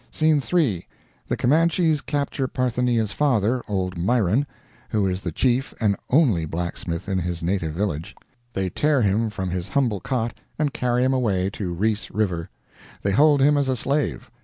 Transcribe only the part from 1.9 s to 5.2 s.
capture Parthenia's father, old Myron (who